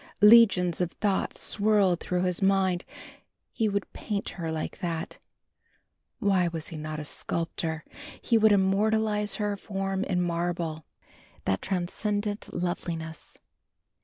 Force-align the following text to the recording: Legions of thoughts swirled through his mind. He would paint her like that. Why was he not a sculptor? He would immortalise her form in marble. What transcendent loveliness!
Legions 0.23 0.81
of 0.81 0.93
thoughts 0.93 1.39
swirled 1.39 1.99
through 1.99 2.23
his 2.23 2.41
mind. 2.41 2.85
He 3.51 3.69
would 3.69 3.93
paint 3.93 4.29
her 4.29 4.51
like 4.51 4.79
that. 4.79 5.19
Why 6.17 6.47
was 6.47 6.69
he 6.69 6.75
not 6.75 6.99
a 6.99 7.05
sculptor? 7.05 7.85
He 8.19 8.35
would 8.35 8.51
immortalise 8.51 9.35
her 9.35 9.55
form 9.55 10.03
in 10.05 10.19
marble. 10.23 10.85
What 11.45 11.61
transcendent 11.61 12.51
loveliness! 12.51 13.37